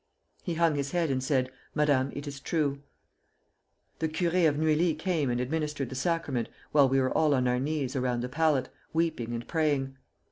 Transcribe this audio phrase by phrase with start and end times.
[0.41, 2.81] He hung his head, and said: 'Madame, it is true.'
[3.99, 7.59] "The curé of Neuilly came and administered the sacrament while we were all on our
[7.59, 9.95] knees around the pallet, weeping and praying.